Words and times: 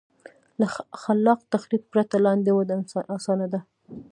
له 0.59 0.67
خلاق 1.03 1.39
تخریب 1.53 1.83
پرته 1.91 2.15
لاندې 2.25 2.51
وده 2.53 2.75
اسانه 3.15 3.47
ده. 3.53 3.59